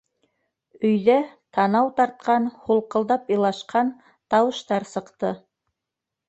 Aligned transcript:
-Өйҙә 0.87 1.17
танау 1.57 1.91
тартҡан, 1.99 2.47
һулҡылдап 2.69 3.29
илашҡан 3.37 3.93
тауыштар 4.35 4.89
сыҡты. 4.95 5.33